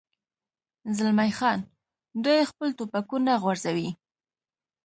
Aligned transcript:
زلمی 0.95 1.31
خان: 1.37 1.59
دوی 2.23 2.49
خپل 2.49 2.67
ټوپکونه 2.77 3.31
غورځوي. 3.43 3.89